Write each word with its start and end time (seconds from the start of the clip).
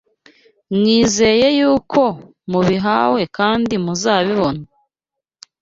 mwizere 0.75 1.47
yuko 1.59 2.01
mubihawe 2.51 3.21
kandi 3.37 3.73
muzabibona 3.83 4.63